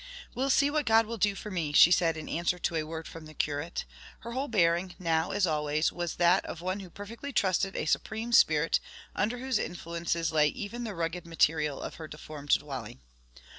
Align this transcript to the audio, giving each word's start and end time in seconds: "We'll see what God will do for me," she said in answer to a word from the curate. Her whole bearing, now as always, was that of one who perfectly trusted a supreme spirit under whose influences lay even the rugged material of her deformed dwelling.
"We'll 0.33 0.49
see 0.49 0.71
what 0.71 0.87
God 0.87 1.05
will 1.05 1.19
do 1.19 1.35
for 1.35 1.51
me," 1.51 1.73
she 1.73 1.91
said 1.91 2.17
in 2.17 2.27
answer 2.27 2.57
to 2.57 2.75
a 2.75 2.81
word 2.85 3.07
from 3.07 3.27
the 3.27 3.35
curate. 3.35 3.85
Her 4.21 4.31
whole 4.31 4.47
bearing, 4.47 4.95
now 4.97 5.29
as 5.29 5.45
always, 5.45 5.91
was 5.91 6.15
that 6.15 6.43
of 6.45 6.59
one 6.59 6.79
who 6.79 6.89
perfectly 6.89 7.31
trusted 7.31 7.75
a 7.75 7.85
supreme 7.85 8.31
spirit 8.31 8.79
under 9.15 9.37
whose 9.37 9.59
influences 9.59 10.31
lay 10.31 10.47
even 10.47 10.85
the 10.85 10.95
rugged 10.95 11.27
material 11.27 11.79
of 11.83 11.97
her 11.97 12.07
deformed 12.07 12.49
dwelling. 12.49 13.01